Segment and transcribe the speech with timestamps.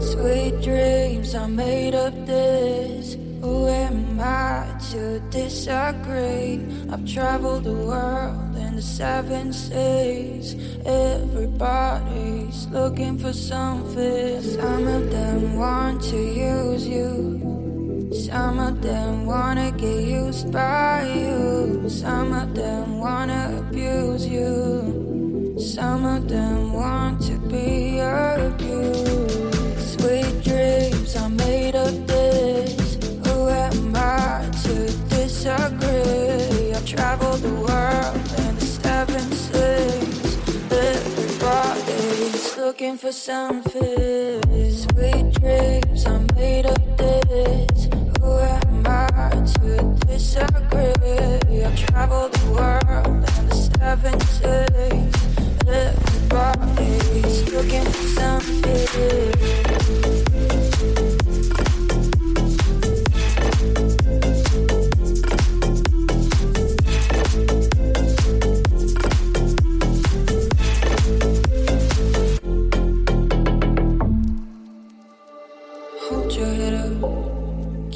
[0.00, 3.14] Sweet dreams are made of this.
[3.40, 6.64] Who am I to disagree?
[6.90, 10.54] I've traveled the world in the seven seas.
[10.84, 14.42] Everybody's looking for something.
[14.42, 18.10] Some of them want to use you.
[18.12, 21.88] Some of them wanna get used by you.
[21.88, 25.56] Some of them wanna abuse you.
[25.58, 29.17] Some of them want to be abused.
[31.68, 32.96] Of this.
[33.26, 36.72] Who am I to disagree?
[36.72, 40.38] I've traveled the world in the seven seas.
[40.72, 44.40] Everybody's looking for something.
[44.72, 47.88] Sweet dreams are made of this.
[48.22, 49.28] Who am I
[49.60, 51.64] to disagree?
[51.64, 55.14] I've traveled the world in the seven seas.
[55.68, 59.67] Everybody's looking for something.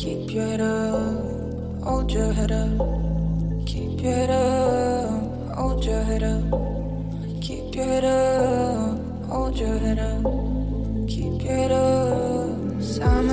[0.02, 1.84] Keep your head up.
[1.84, 5.54] Hold your head up, keep your head up.
[5.54, 8.98] Hold your head up, keep your head up.
[9.28, 10.24] Hold your head up,
[11.08, 12.82] keep your head up.
[12.82, 13.30] Some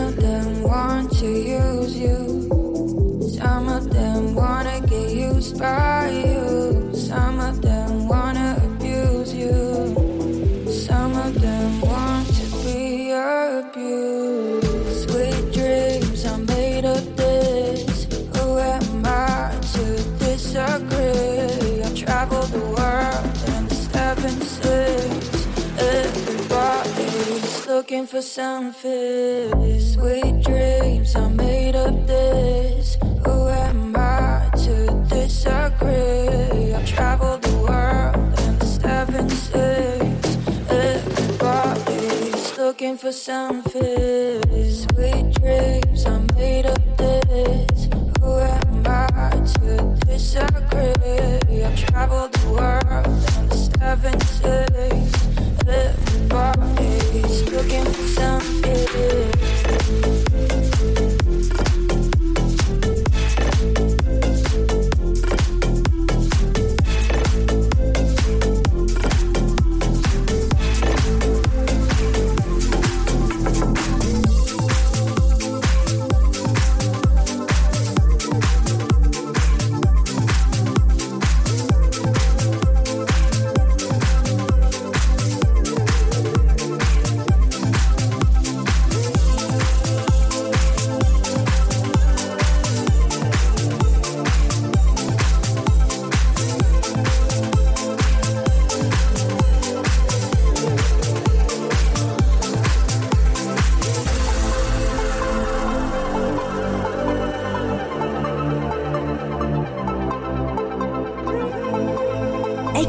[27.80, 29.80] looking for something.
[29.80, 32.98] Sweet dreams are made of this.
[33.26, 34.76] Who am I to
[35.08, 36.73] disagree?
[36.73, 40.38] I've traveled the world in the seven seas.
[40.70, 44.42] Everybody's looking for something.
[44.84, 47.88] Sweet dreams are made of this.
[48.20, 51.64] Who am I to disagree?
[51.64, 53.08] I've traveled the world
[53.38, 55.14] in the seven seas.
[55.66, 56.79] Everybody's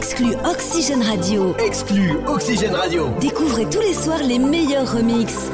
[0.00, 1.55] Exclu Oxygène Radio.
[1.59, 3.09] Exclu Oxygène Radio.
[3.21, 5.50] Découvrez tous les soirs les meilleurs remixes.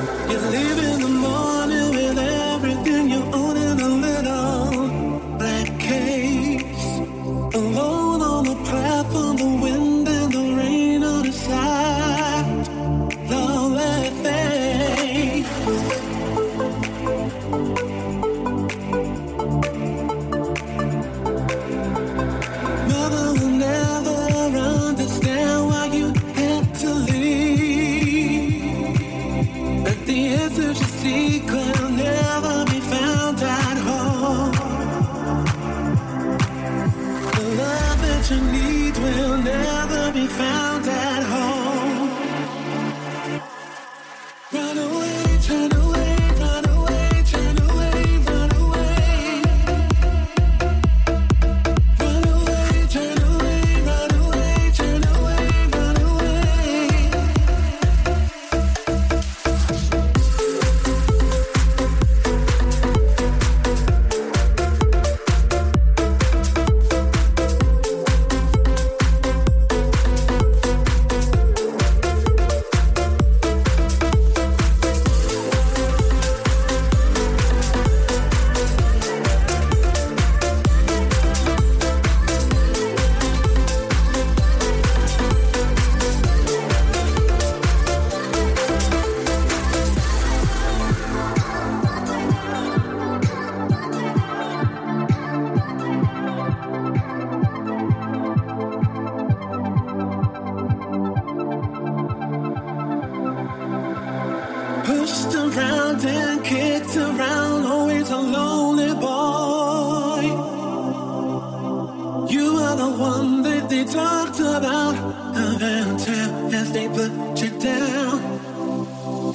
[113.76, 114.94] they talked about
[115.36, 117.12] how they'll as they put
[117.42, 118.16] you down.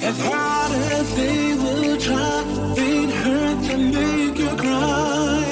[0.02, 2.42] As hard as they will try,
[2.74, 5.44] they'd hurt to make you cry.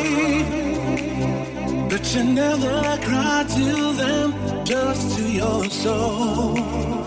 [1.88, 2.76] But you never
[3.06, 4.28] cry to them,
[4.64, 6.99] just to your soul.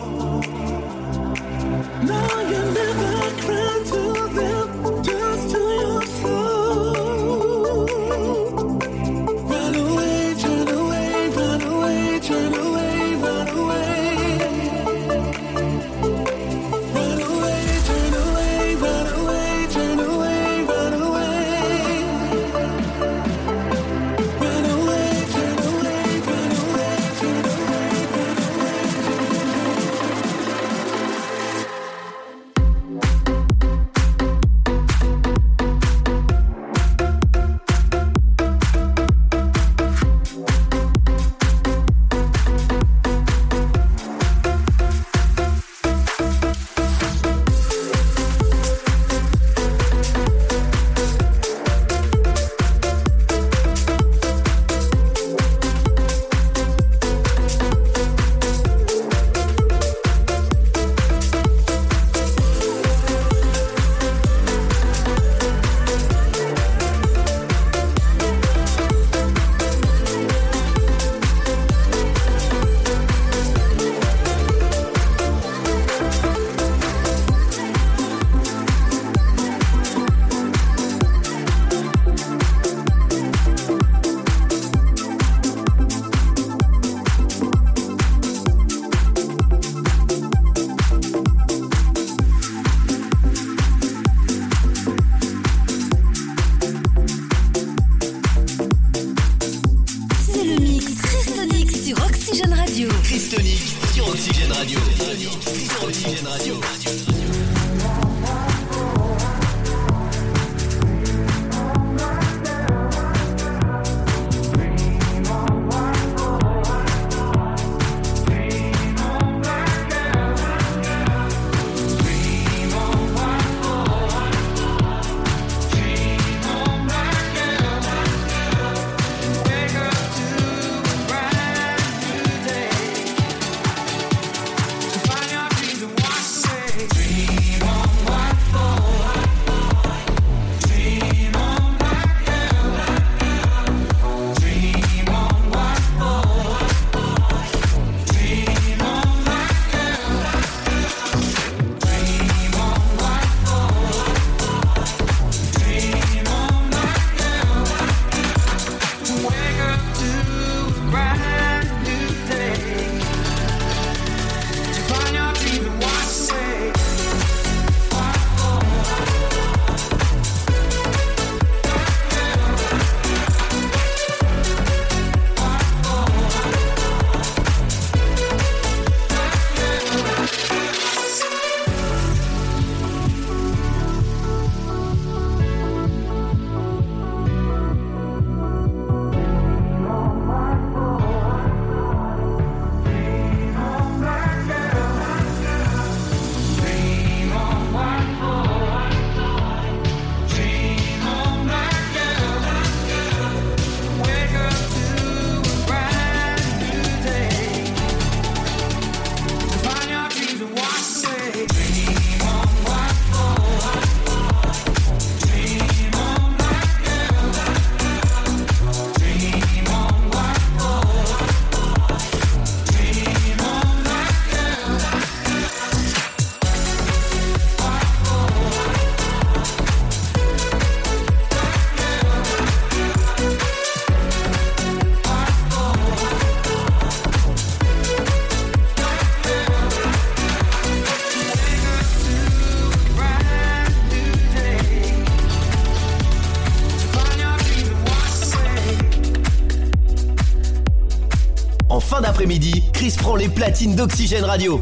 [253.35, 254.61] Platine d'Oxygène Radio.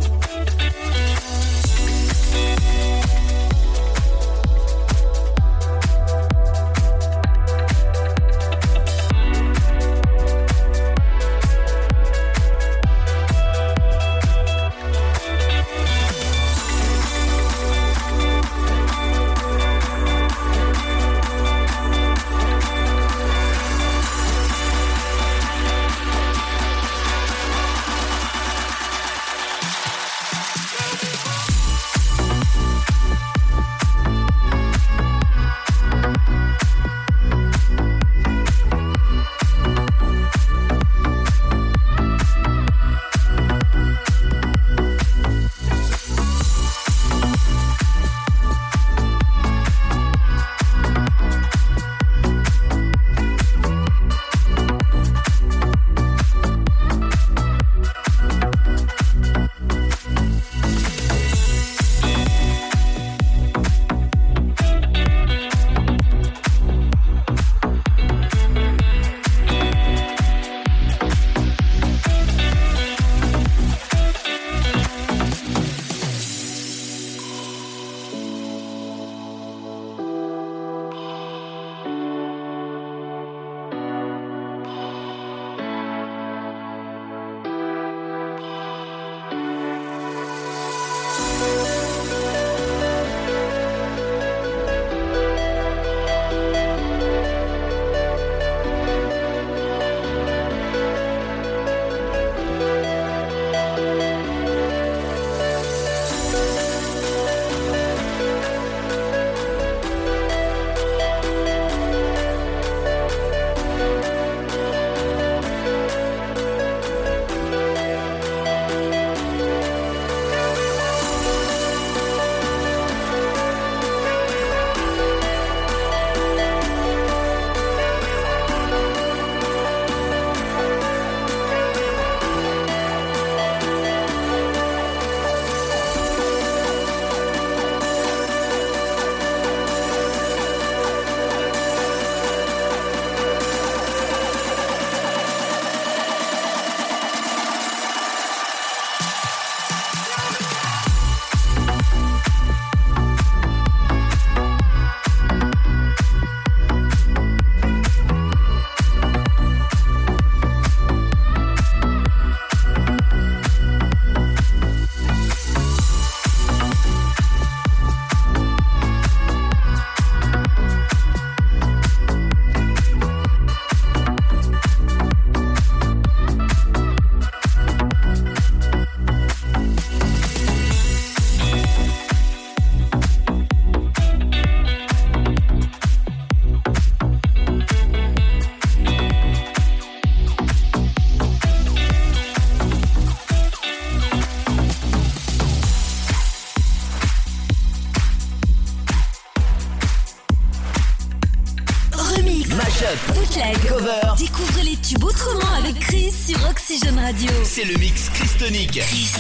[202.63, 203.58] Mashup, Bootleg.
[203.68, 204.15] cover.
[204.18, 207.30] Découvre les tubes autrement avec Chris sur Oxygène Radio.
[207.44, 208.72] C'est le mix Christonic.
[208.72, 209.12] Chris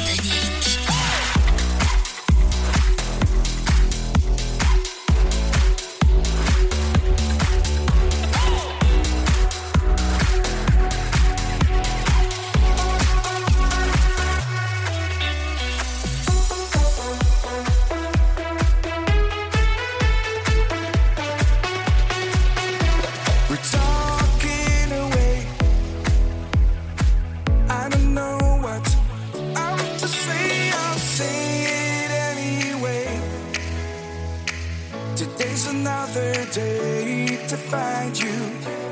[35.21, 38.33] Today's another day to find you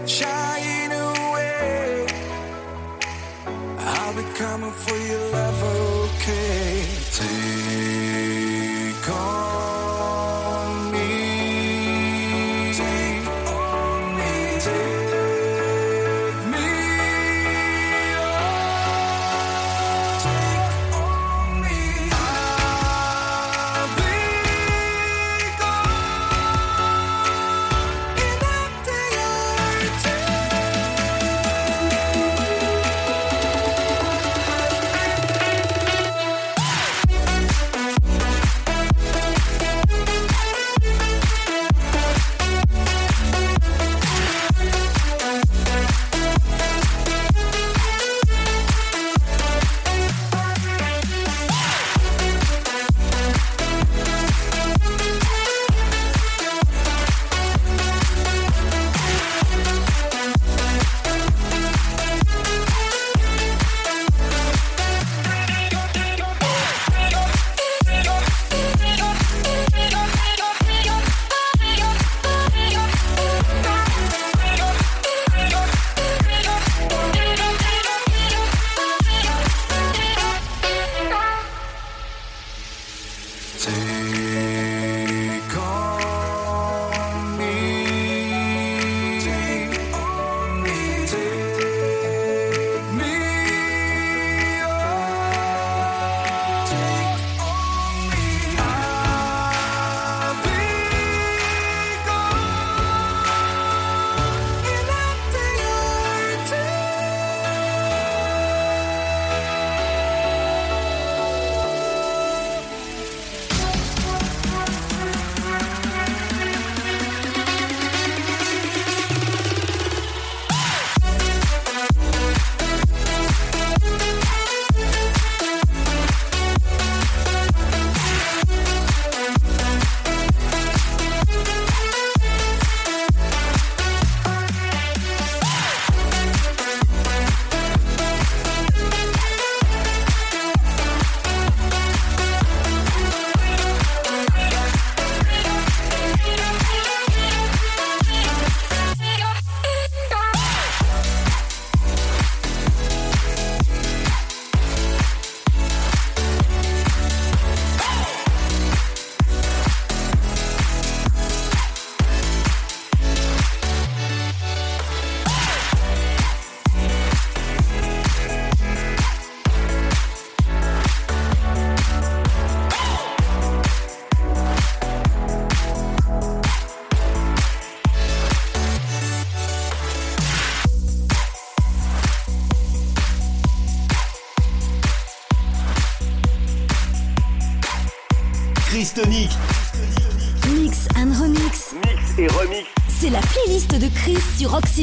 [0.05, 2.05] shying away.
[3.79, 6.85] I'll be coming for your love, okay?
[7.17, 7.88] Take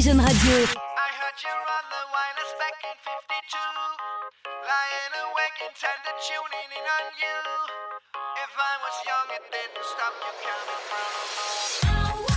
[0.07, 0.31] sur Radio.
[0.31, 3.59] I heard you on the wireless back in 52.
[4.63, 7.39] Lying awake intended tuning in on you.
[8.39, 12.36] If I was young, it didn't stop you coming from.